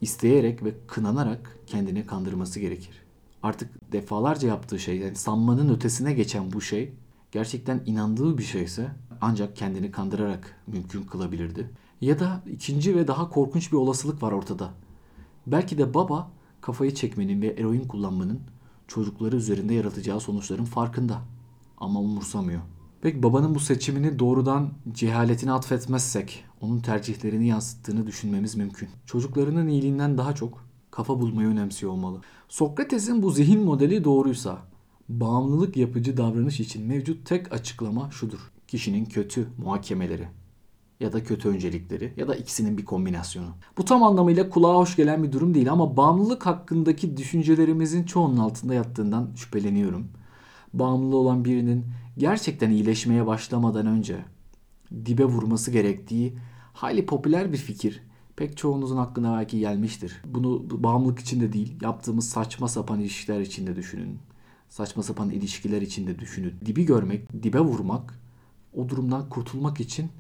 isteyerek 0.01 0.65
ve 0.65 0.75
kınanarak 0.87 1.59
kendini 1.67 2.07
kandırması 2.07 2.61
gerekir. 2.61 3.03
Artık 3.43 3.93
defalarca 3.93 4.49
yaptığı 4.49 4.79
şey, 4.79 4.99
yani 4.99 5.17
sanmanın 5.17 5.75
ötesine 5.75 6.13
geçen 6.13 6.53
bu 6.53 6.61
şey 6.61 6.93
gerçekten 7.33 7.83
inandığı 7.87 8.39
bir 8.39 8.43
şeyse 8.43 8.89
ancak 9.21 9.57
kendini 9.57 9.91
kandırarak 9.91 10.57
mümkün 10.67 11.03
kılabilirdi. 11.03 11.71
Ya 12.05 12.19
da 12.19 12.43
ikinci 12.53 12.97
ve 12.97 13.09
daha 13.09 13.31
korkunç 13.31 13.73
bir 13.73 13.77
olasılık 13.77 14.23
var 14.23 14.33
ortada. 14.33 14.71
Belki 15.47 15.79
de 15.79 15.95
baba 15.95 16.31
kafayı 16.61 16.95
çekmenin 16.95 17.43
ve 17.43 17.47
eroin 17.47 17.85
kullanmanın 17.89 18.41
çocukları 18.89 19.37
üzerinde 19.37 19.75
yaratacağı 19.75 20.21
sonuçların 20.21 20.65
farkında 20.65 21.21
ama 21.79 22.01
umursamıyor. 22.01 22.61
Peki 23.03 23.23
babanın 23.23 23.55
bu 23.55 23.61
seçimini 23.61 24.19
doğrudan 24.19 24.71
cehaletine 24.93 25.53
atfetmezsek 25.53 26.45
onun 26.61 26.81
tercihlerini 26.81 27.47
yansıttığını 27.47 28.07
düşünmemiz 28.07 28.55
mümkün. 28.55 28.89
Çocuklarının 29.07 29.69
iyiliğinden 29.69 30.19
daha 30.19 30.35
çok 30.35 30.65
kafa 30.91 31.21
bulmayı 31.21 31.49
önemsiyor 31.49 31.93
olmalı. 31.93 32.21
Sokrates'in 32.49 33.23
bu 33.23 33.31
zihin 33.31 33.65
modeli 33.65 34.05
doğruysa 34.05 34.59
bağımlılık 35.09 35.77
yapıcı 35.77 36.17
davranış 36.17 36.61
için 36.61 36.87
mevcut 36.87 37.27
tek 37.27 37.53
açıklama 37.53 38.11
şudur. 38.11 38.51
Kişinin 38.69 39.05
kötü 39.05 39.49
muhakemeleri 39.59 40.29
ya 41.05 41.13
da 41.13 41.25
kötü 41.25 41.49
öncelikleri 41.49 42.13
ya 42.17 42.29
da 42.29 42.37
ikisinin 42.37 42.79
bir 42.79 42.85
kombinasyonu. 42.85 43.49
Bu 43.79 43.85
tam 43.85 44.03
anlamıyla 44.03 44.51
kulağa 44.51 44.75
hoş 44.75 44.97
gelen 44.97 45.23
bir 45.23 45.33
durum 45.33 45.55
değil 45.55 45.73
ama 45.73 45.97
bağımlılık 45.97 46.47
hakkındaki 46.47 47.17
düşüncelerimizin 47.17 48.05
çoğunun 48.05 48.37
altında 48.37 48.75
yattığından 48.75 49.31
şüpheleniyorum. 49.37 50.09
Bağımlı 50.73 51.17
olan 51.17 51.45
birinin 51.45 51.85
gerçekten 52.19 52.71
iyileşmeye 52.71 53.27
başlamadan 53.27 53.87
önce 53.87 54.17
dibe 55.07 55.25
vurması 55.25 55.71
gerektiği 55.71 56.37
hayli 56.73 57.07
popüler 57.07 57.53
bir 57.53 57.59
fikir. 57.59 58.03
Pek 58.37 58.57
çoğunuzun 58.57 58.97
aklına 58.97 59.37
belki 59.39 59.59
gelmiştir. 59.59 60.23
Bunu 60.25 60.83
bağımlılık 60.83 61.19
için 61.19 61.41
de 61.41 61.53
değil, 61.53 61.75
yaptığımız 61.83 62.29
saçma 62.29 62.69
sapan 62.69 63.01
ilişkiler 63.01 63.41
için 63.41 63.67
de 63.67 63.77
düşünün. 63.77 64.19
Saçma 64.69 65.03
sapan 65.03 65.31
ilişkiler 65.31 65.83
için 65.83 66.07
de 66.07 66.19
düşünün. 66.19 66.55
Dibi 66.67 66.87
görmek, 66.87 67.43
dibe 67.43 67.61
vurmak 67.61 68.21
o 68.77 68.89
durumdan 68.89 69.29
kurtulmak 69.29 69.81
için 69.81 70.11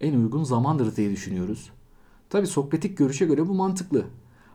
en 0.00 0.14
uygun 0.14 0.44
zamandır 0.44 0.96
diye 0.96 1.10
düşünüyoruz. 1.10 1.70
Tabi 2.30 2.46
Sokratik 2.46 2.98
görüşe 2.98 3.26
göre 3.26 3.48
bu 3.48 3.54
mantıklı. 3.54 4.04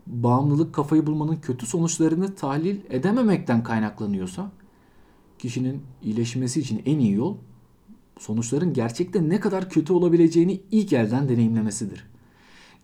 Bağımlılık 0.08 0.74
kafayı 0.75 1.08
bulmanın 1.08 1.36
kötü 1.36 1.65
sonuçlarını 1.65 2.36
tahlil 2.36 2.79
edememekten 2.89 3.63
kaynaklanıyorsa 3.63 4.51
kişinin 5.39 5.81
iyileşmesi 6.03 6.60
için 6.60 6.81
en 6.86 7.00
iyi 7.00 7.13
yol 7.13 7.38
sonuçların 8.19 8.74
gerçekte 8.74 9.29
ne 9.29 9.39
kadar 9.39 9.69
kötü 9.69 9.93
olabileceğini 9.93 10.62
ilk 10.72 10.93
elden 10.93 11.29
deneyimlemesidir. 11.29 12.05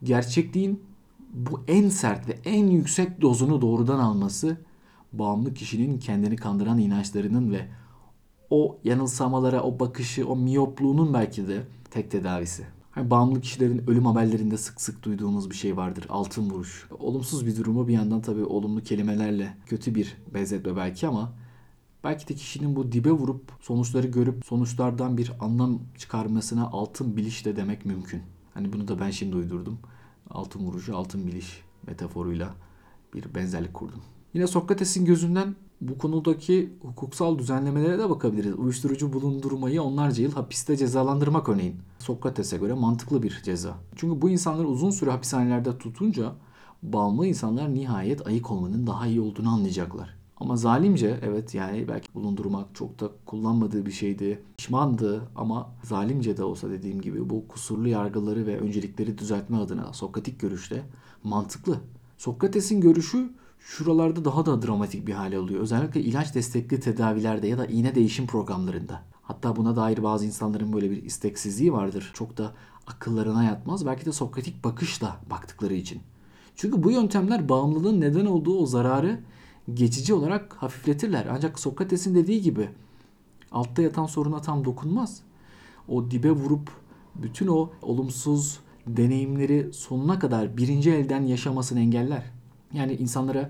Gerçekliğin 0.03 0.83
bu 1.33 1.61
en 1.67 1.89
sert 1.89 2.29
ve 2.29 2.39
en 2.45 2.67
yüksek 2.67 3.21
dozunu 3.21 3.61
doğrudan 3.61 3.99
alması 3.99 4.57
bağımlı 5.13 5.53
kişinin 5.53 5.99
kendini 5.99 6.35
kandıran 6.35 6.77
inançlarının 6.77 7.51
ve 7.51 7.67
o 8.49 8.77
yanılsamalara, 8.83 9.63
o 9.63 9.79
bakışı, 9.79 10.27
o 10.27 10.35
miyopluğunun 10.35 11.13
belki 11.13 11.47
de 11.47 11.63
tek 11.95 12.11
tedavisi. 12.11 12.65
Hani 12.91 13.09
bağımlı 13.09 13.41
kişilerin 13.41 13.89
ölüm 13.89 14.05
haberlerinde 14.05 14.57
sık 14.57 14.81
sık 14.81 15.03
duyduğumuz 15.03 15.49
bir 15.49 15.55
şey 15.55 15.77
vardır. 15.77 16.05
Altın 16.09 16.49
vuruş. 16.49 16.87
Olumsuz 16.99 17.47
bir 17.47 17.57
durumu 17.57 17.87
bir 17.87 17.93
yandan 17.93 18.21
tabii 18.21 18.43
olumlu 18.43 18.83
kelimelerle 18.83 19.57
kötü 19.65 19.95
bir 19.95 20.17
benzetme 20.33 20.75
belki 20.75 21.07
ama 21.07 21.33
belki 22.03 22.27
de 22.27 22.33
kişinin 22.33 22.75
bu 22.75 22.91
dibe 22.91 23.11
vurup 23.11 23.51
sonuçları 23.61 24.07
görüp 24.07 24.45
sonuçlardan 24.45 25.17
bir 25.17 25.31
anlam 25.39 25.79
çıkarmasına 25.97 26.67
altın 26.67 27.17
biliş 27.17 27.45
de 27.45 27.55
demek 27.55 27.85
mümkün. 27.85 28.21
Hani 28.53 28.73
bunu 28.73 28.87
da 28.87 28.99
ben 28.99 29.11
şimdi 29.11 29.35
uydurdum. 29.35 29.79
Altın 30.29 30.59
vuruşu, 30.59 30.97
altın 30.97 31.27
biliş 31.27 31.61
metaforuyla 31.87 32.53
bir 33.13 33.35
benzerlik 33.35 33.73
kurdum. 33.73 34.01
Yine 34.33 34.47
Sokrates'in 34.47 35.05
gözünden 35.05 35.55
bu 35.81 35.97
konudaki 35.97 36.73
hukuksal 36.81 37.39
düzenlemelere 37.39 37.99
de 37.99 38.09
bakabiliriz. 38.09 38.53
Uyuşturucu 38.59 39.13
bulundurmayı 39.13 39.83
onlarca 39.83 40.23
yıl 40.23 40.31
hapiste 40.31 40.77
cezalandırmak 40.77 41.49
örneğin. 41.49 41.75
Sokrates'e 41.99 42.57
göre 42.57 42.73
mantıklı 42.73 43.23
bir 43.23 43.41
ceza. 43.43 43.75
Çünkü 43.95 44.21
bu 44.21 44.29
insanları 44.29 44.67
uzun 44.67 44.91
süre 44.91 45.11
hapishanelerde 45.11 45.77
tutunca 45.77 46.33
bağımlı 46.83 47.27
insanlar 47.27 47.73
nihayet 47.73 48.27
ayık 48.27 48.51
olmanın 48.51 48.87
daha 48.87 49.07
iyi 49.07 49.21
olduğunu 49.21 49.49
anlayacaklar. 49.49 50.15
Ama 50.37 50.55
zalimce 50.55 51.19
evet 51.21 51.55
yani 51.55 51.87
belki 51.87 52.13
bulundurmak 52.13 52.75
çok 52.75 52.99
da 52.99 53.09
kullanmadığı 53.25 53.85
bir 53.85 53.91
şeydi. 53.91 54.43
Pişmandı 54.57 55.27
ama 55.35 55.69
zalimce 55.83 56.37
de 56.37 56.43
olsa 56.43 56.69
dediğim 56.69 57.01
gibi 57.01 57.29
bu 57.29 57.47
kusurlu 57.47 57.87
yargıları 57.87 58.47
ve 58.47 58.59
öncelikleri 58.59 59.17
düzeltme 59.17 59.57
adına 59.57 59.93
Sokratik 59.93 60.39
görüşte 60.39 60.83
mantıklı. 61.23 61.77
Sokrates'in 62.17 62.81
görüşü 62.81 63.29
şuralarda 63.65 64.25
daha 64.25 64.45
da 64.45 64.61
dramatik 64.61 65.07
bir 65.07 65.13
hale 65.13 65.37
alıyor. 65.37 65.59
Özellikle 65.59 66.01
ilaç 66.01 66.35
destekli 66.35 66.79
tedavilerde 66.79 67.47
ya 67.47 67.57
da 67.57 67.65
iğne 67.65 67.95
değişim 67.95 68.27
programlarında. 68.27 69.01
Hatta 69.21 69.55
buna 69.55 69.75
dair 69.75 70.03
bazı 70.03 70.25
insanların 70.25 70.73
böyle 70.73 70.91
bir 70.91 71.03
isteksizliği 71.03 71.73
vardır. 71.73 72.11
Çok 72.13 72.37
da 72.37 72.53
akıllarına 72.87 73.43
yatmaz. 73.43 73.85
Belki 73.85 74.05
de 74.05 74.11
Sokratik 74.11 74.63
bakışla 74.63 75.19
baktıkları 75.29 75.73
için. 75.73 76.01
Çünkü 76.55 76.83
bu 76.83 76.91
yöntemler 76.91 77.49
bağımlılığın 77.49 78.01
neden 78.01 78.25
olduğu 78.25 78.59
o 78.59 78.65
zararı 78.65 79.19
geçici 79.73 80.13
olarak 80.13 80.53
hafifletirler. 80.53 81.27
Ancak 81.31 81.59
Sokrates'in 81.59 82.15
dediği 82.15 82.41
gibi 82.41 82.69
altta 83.51 83.81
yatan 83.81 84.05
soruna 84.05 84.41
tam 84.41 84.65
dokunmaz. 84.65 85.21
O 85.87 86.11
dibe 86.11 86.31
vurup 86.31 86.71
bütün 87.15 87.47
o 87.47 87.69
olumsuz 87.81 88.59
deneyimleri 88.87 89.73
sonuna 89.73 90.19
kadar 90.19 90.57
birinci 90.57 90.91
elden 90.91 91.21
yaşamasını 91.21 91.79
engeller. 91.79 92.34
Yani 92.75 92.93
insanlara 92.93 93.49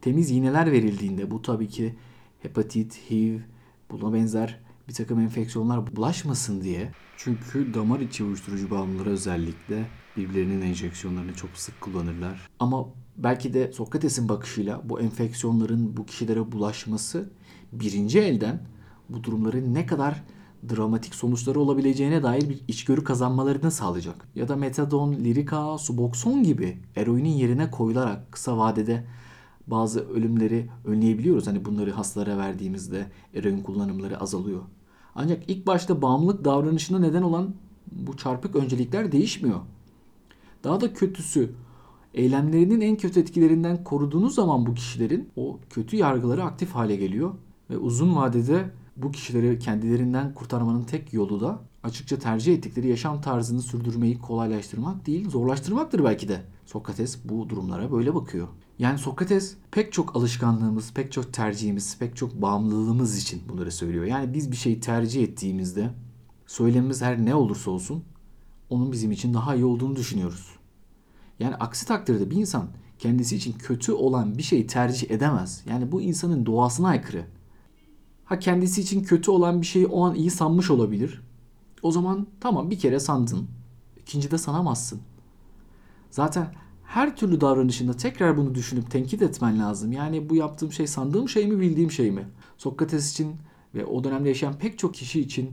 temiz 0.00 0.30
iğneler 0.30 0.72
verildiğinde 0.72 1.30
bu 1.30 1.42
tabii 1.42 1.68
ki 1.68 1.94
hepatit, 2.42 3.10
HIV, 3.10 3.38
buna 3.90 4.14
benzer 4.14 4.60
bir 4.88 4.94
takım 4.94 5.20
enfeksiyonlar 5.20 5.96
bulaşmasın 5.96 6.60
diye. 6.60 6.92
Çünkü 7.16 7.74
damar 7.74 8.00
içi 8.00 8.24
uyuşturucu 8.24 8.70
bağımlıları 8.70 9.10
özellikle 9.10 9.86
birbirlerinin 10.16 10.62
enjeksiyonlarını 10.62 11.34
çok 11.34 11.50
sık 11.54 11.80
kullanırlar. 11.80 12.48
Ama 12.60 12.88
belki 13.16 13.54
de 13.54 13.72
Sokrates'in 13.72 14.28
bakışıyla 14.28 14.80
bu 14.84 15.00
enfeksiyonların 15.00 15.96
bu 15.96 16.06
kişilere 16.06 16.52
bulaşması 16.52 17.30
birinci 17.72 18.18
elden 18.18 18.60
bu 19.08 19.24
durumların 19.24 19.74
ne 19.74 19.86
kadar 19.86 20.22
dramatik 20.74 21.14
sonuçları 21.14 21.60
olabileceğine 21.60 22.22
dair 22.22 22.48
bir 22.48 22.60
içgörü 22.68 23.04
kazanmalarını 23.04 23.70
sağlayacak. 23.70 24.28
Ya 24.34 24.48
da 24.48 24.56
metadon, 24.56 25.12
lirika, 25.12 25.78
subokson 25.78 26.42
gibi 26.42 26.78
eroinin 26.96 27.28
yerine 27.28 27.70
koyularak 27.70 28.32
kısa 28.32 28.58
vadede 28.58 29.04
bazı 29.66 30.08
ölümleri 30.08 30.68
önleyebiliyoruz. 30.84 31.46
Hani 31.46 31.64
bunları 31.64 31.90
hastalara 31.90 32.38
verdiğimizde 32.38 33.06
eroin 33.34 33.62
kullanımları 33.62 34.20
azalıyor. 34.20 34.62
Ancak 35.14 35.50
ilk 35.50 35.66
başta 35.66 36.02
bağımlılık 36.02 36.44
davranışına 36.44 36.98
neden 36.98 37.22
olan 37.22 37.54
bu 37.92 38.16
çarpık 38.16 38.56
öncelikler 38.56 39.12
değişmiyor. 39.12 39.60
Daha 40.64 40.80
da 40.80 40.92
kötüsü 40.92 41.54
eylemlerinin 42.14 42.80
en 42.80 42.96
kötü 42.96 43.20
etkilerinden 43.20 43.84
koruduğunuz 43.84 44.34
zaman 44.34 44.66
bu 44.66 44.74
kişilerin 44.74 45.28
o 45.36 45.58
kötü 45.70 45.96
yargıları 45.96 46.44
aktif 46.44 46.70
hale 46.70 46.96
geliyor 46.96 47.34
ve 47.70 47.78
uzun 47.78 48.16
vadede 48.16 48.70
bu 49.02 49.12
kişileri 49.12 49.58
kendilerinden 49.58 50.34
kurtarmanın 50.34 50.84
tek 50.84 51.12
yolu 51.12 51.40
da 51.40 51.60
açıkça 51.82 52.18
tercih 52.18 52.54
ettikleri 52.54 52.88
yaşam 52.88 53.20
tarzını 53.20 53.62
sürdürmeyi 53.62 54.18
kolaylaştırmak 54.18 55.06
değil, 55.06 55.30
zorlaştırmaktır 55.30 56.04
belki 56.04 56.28
de. 56.28 56.42
Sokrates 56.66 57.18
bu 57.24 57.48
durumlara 57.48 57.92
böyle 57.92 58.14
bakıyor. 58.14 58.48
Yani 58.78 58.98
Sokrates 58.98 59.56
pek 59.70 59.92
çok 59.92 60.16
alışkanlığımız, 60.16 60.92
pek 60.92 61.12
çok 61.12 61.32
tercihimiz, 61.32 61.98
pek 61.98 62.16
çok 62.16 62.42
bağımlılığımız 62.42 63.18
için 63.18 63.42
bunları 63.48 63.72
söylüyor. 63.72 64.04
Yani 64.04 64.34
biz 64.34 64.50
bir 64.50 64.56
şeyi 64.56 64.80
tercih 64.80 65.22
ettiğimizde 65.22 65.90
söylemimiz 66.46 67.02
her 67.02 67.24
ne 67.24 67.34
olursa 67.34 67.70
olsun 67.70 68.04
onun 68.70 68.92
bizim 68.92 69.12
için 69.12 69.34
daha 69.34 69.54
iyi 69.54 69.64
olduğunu 69.64 69.96
düşünüyoruz. 69.96 70.46
Yani 71.38 71.54
aksi 71.54 71.86
takdirde 71.86 72.30
bir 72.30 72.36
insan 72.36 72.68
kendisi 72.98 73.36
için 73.36 73.52
kötü 73.52 73.92
olan 73.92 74.38
bir 74.38 74.42
şeyi 74.42 74.66
tercih 74.66 75.10
edemez. 75.10 75.64
Yani 75.70 75.92
bu 75.92 76.02
insanın 76.02 76.46
doğasına 76.46 76.88
aykırı. 76.88 77.24
Ha 78.28 78.38
kendisi 78.38 78.80
için 78.80 79.02
kötü 79.02 79.30
olan 79.30 79.60
bir 79.60 79.66
şeyi 79.66 79.86
o 79.86 80.04
an 80.04 80.14
iyi 80.14 80.30
sanmış 80.30 80.70
olabilir. 80.70 81.22
O 81.82 81.90
zaman 81.90 82.26
tamam 82.40 82.70
bir 82.70 82.78
kere 82.78 83.00
sandın. 83.00 83.48
İkinci 84.00 84.30
de 84.30 84.38
sanamazsın. 84.38 85.00
Zaten 86.10 86.54
her 86.84 87.16
türlü 87.16 87.40
davranışında 87.40 87.92
tekrar 87.92 88.36
bunu 88.36 88.54
düşünüp 88.54 88.90
tenkit 88.90 89.22
etmen 89.22 89.58
lazım. 89.58 89.92
Yani 89.92 90.28
bu 90.30 90.34
yaptığım 90.34 90.72
şey 90.72 90.86
sandığım 90.86 91.28
şey 91.28 91.46
mi 91.46 91.60
bildiğim 91.60 91.90
şey 91.90 92.10
mi? 92.10 92.28
Sokrates 92.58 93.12
için 93.12 93.36
ve 93.74 93.86
o 93.86 94.04
dönemde 94.04 94.28
yaşayan 94.28 94.58
pek 94.58 94.78
çok 94.78 94.94
kişi 94.94 95.20
için 95.20 95.50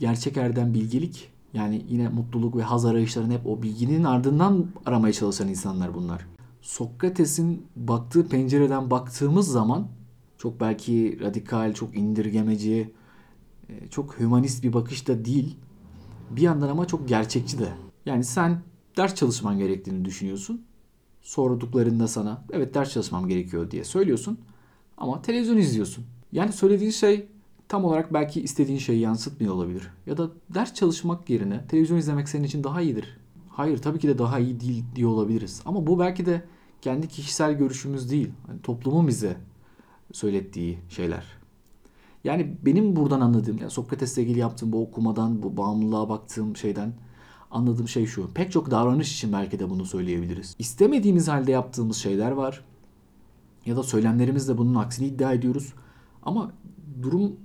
gerçek 0.00 0.36
erdem 0.36 0.74
bilgelik. 0.74 1.30
Yani 1.54 1.84
yine 1.88 2.08
mutluluk 2.08 2.56
ve 2.56 2.62
haz 2.62 2.84
arayışlarını 2.84 3.32
hep 3.32 3.46
o 3.46 3.62
bilginin 3.62 4.04
ardından 4.04 4.66
aramaya 4.86 5.12
çalışan 5.12 5.48
insanlar 5.48 5.94
bunlar. 5.94 6.26
Sokrates'in 6.60 7.66
baktığı 7.76 8.28
pencereden 8.28 8.90
baktığımız 8.90 9.48
zaman 9.48 9.88
çok 10.46 10.60
belki 10.60 11.18
radikal, 11.20 11.72
çok 11.74 11.96
indirgemeci, 11.96 12.92
e, 13.68 13.88
çok 13.88 14.20
hümanist 14.20 14.64
bir 14.64 14.72
bakış 14.72 15.08
da 15.08 15.24
değil. 15.24 15.56
Bir 16.30 16.42
yandan 16.42 16.68
ama 16.68 16.86
çok 16.86 17.08
gerçekçi 17.08 17.58
de. 17.58 17.68
Yani 18.06 18.24
sen 18.24 18.62
ders 18.96 19.14
çalışman 19.14 19.58
gerektiğini 19.58 20.04
düşünüyorsun. 20.04 20.64
Sorduklarında 21.22 22.08
sana 22.08 22.44
evet 22.52 22.74
ders 22.74 22.92
çalışmam 22.92 23.28
gerekiyor 23.28 23.70
diye 23.70 23.84
söylüyorsun. 23.84 24.38
Ama 24.96 25.22
televizyon 25.22 25.56
izliyorsun. 25.56 26.04
Yani 26.32 26.52
söylediğin 26.52 26.90
şey 26.90 27.26
tam 27.68 27.84
olarak 27.84 28.14
belki 28.14 28.42
istediğin 28.42 28.78
şeyi 28.78 29.00
yansıtmıyor 29.00 29.54
olabilir. 29.54 29.90
Ya 30.06 30.16
da 30.16 30.30
ders 30.54 30.74
çalışmak 30.74 31.30
yerine 31.30 31.66
televizyon 31.66 31.98
izlemek 31.98 32.28
senin 32.28 32.44
için 32.44 32.64
daha 32.64 32.80
iyidir. 32.80 33.18
Hayır 33.50 33.78
tabii 33.78 33.98
ki 33.98 34.08
de 34.08 34.18
daha 34.18 34.38
iyi 34.38 34.60
değil 34.60 34.84
diye 34.94 35.06
olabiliriz. 35.06 35.62
Ama 35.64 35.86
bu 35.86 35.98
belki 35.98 36.26
de 36.26 36.42
kendi 36.82 37.08
kişisel 37.08 37.52
görüşümüz 37.52 38.10
değil. 38.10 38.30
Yani 38.48 38.62
toplumun 38.62 39.08
bize 39.08 39.36
söylettiği 40.12 40.78
şeyler. 40.88 41.24
Yani 42.24 42.56
benim 42.62 42.96
buradan 42.96 43.20
anladığım, 43.20 43.58
yani 43.58 43.70
Sokrates'le 43.70 44.18
ilgili 44.18 44.38
yaptığım 44.38 44.72
bu 44.72 44.82
okumadan, 44.82 45.42
bu 45.42 45.56
bağımlılığa 45.56 46.08
baktığım 46.08 46.56
şeyden 46.56 46.92
anladığım 47.50 47.88
şey 47.88 48.06
şu. 48.06 48.30
Pek 48.34 48.52
çok 48.52 48.70
davranış 48.70 49.14
için 49.14 49.32
belki 49.32 49.58
de 49.58 49.70
bunu 49.70 49.86
söyleyebiliriz. 49.86 50.56
İstemediğimiz 50.58 51.28
halde 51.28 51.52
yaptığımız 51.52 51.96
şeyler 51.96 52.30
var. 52.30 52.64
Ya 53.66 53.76
da 53.76 53.82
söylemlerimizle 53.82 54.58
bunun 54.58 54.74
aksini 54.74 55.06
iddia 55.06 55.32
ediyoruz. 55.32 55.72
Ama 56.22 56.52
durum 57.02 57.36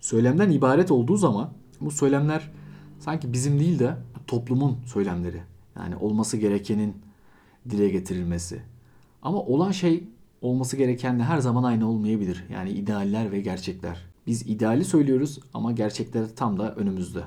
söylemden 0.00 0.50
ibaret 0.50 0.90
olduğu 0.90 1.16
zaman 1.16 1.50
bu 1.80 1.90
söylemler 1.90 2.50
sanki 3.00 3.32
bizim 3.32 3.60
değil 3.60 3.78
de 3.78 3.96
toplumun 4.26 4.76
söylemleri. 4.86 5.42
Yani 5.76 5.96
olması 5.96 6.36
gerekenin 6.36 6.96
dile 7.70 7.88
getirilmesi. 7.88 8.62
Ama 9.22 9.38
olan 9.42 9.70
şey 9.70 10.08
olması 10.40 10.76
gerekenle 10.76 11.22
her 11.22 11.38
zaman 11.38 11.62
aynı 11.62 11.88
olmayabilir. 11.88 12.44
Yani 12.50 12.70
idealler 12.70 13.32
ve 13.32 13.40
gerçekler. 13.40 14.06
Biz 14.26 14.42
ideali 14.42 14.84
söylüyoruz 14.84 15.40
ama 15.54 15.72
gerçekler 15.72 16.36
tam 16.36 16.58
da 16.58 16.74
önümüzde. 16.74 17.24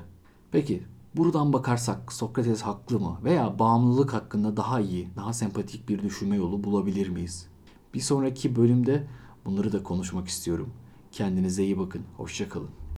Peki 0.52 0.82
buradan 1.16 1.52
bakarsak 1.52 2.12
Sokrates 2.12 2.62
haklı 2.62 3.00
mı 3.00 3.18
veya 3.24 3.58
bağımlılık 3.58 4.12
hakkında 4.12 4.56
daha 4.56 4.80
iyi, 4.80 5.08
daha 5.16 5.32
sempatik 5.32 5.88
bir 5.88 6.02
düşünme 6.02 6.36
yolu 6.36 6.64
bulabilir 6.64 7.08
miyiz? 7.08 7.46
Bir 7.94 8.00
sonraki 8.00 8.56
bölümde 8.56 9.06
bunları 9.44 9.72
da 9.72 9.82
konuşmak 9.82 10.28
istiyorum. 10.28 10.72
Kendinize 11.12 11.64
iyi 11.64 11.78
bakın. 11.78 12.02
Hoşçakalın. 12.16 12.79